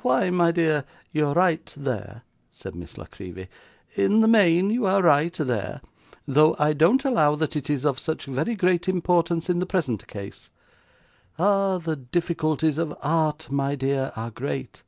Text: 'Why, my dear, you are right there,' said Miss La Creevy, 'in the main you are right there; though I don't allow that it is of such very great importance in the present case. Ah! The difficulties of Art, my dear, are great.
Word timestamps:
'Why, 0.00 0.30
my 0.30 0.50
dear, 0.50 0.84
you 1.12 1.26
are 1.26 1.34
right 1.34 1.70
there,' 1.76 2.22
said 2.50 2.74
Miss 2.74 2.96
La 2.96 3.04
Creevy, 3.04 3.48
'in 3.94 4.20
the 4.22 4.26
main 4.26 4.70
you 4.70 4.86
are 4.86 5.02
right 5.02 5.34
there; 5.34 5.82
though 6.26 6.56
I 6.58 6.72
don't 6.72 7.04
allow 7.04 7.34
that 7.34 7.54
it 7.54 7.68
is 7.68 7.84
of 7.84 7.98
such 7.98 8.24
very 8.24 8.54
great 8.54 8.88
importance 8.88 9.50
in 9.50 9.58
the 9.58 9.66
present 9.66 10.06
case. 10.08 10.48
Ah! 11.38 11.76
The 11.76 11.96
difficulties 11.96 12.78
of 12.78 12.96
Art, 13.02 13.50
my 13.50 13.74
dear, 13.74 14.10
are 14.16 14.30
great. 14.30 14.82